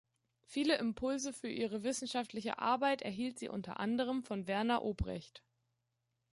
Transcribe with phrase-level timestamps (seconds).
[0.45, 5.43] Viele Impulse für ihre wissenschaftliche Arbeit erhielt sie unter anderem von Werner Obrecht.